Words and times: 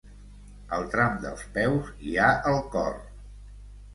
Al 0.77 0.85
tram 0.93 1.19
dels 1.25 1.43
peus 1.57 1.91
hi 2.11 2.15
ha 2.23 2.31
el 2.53 2.57
cor. 2.77 2.99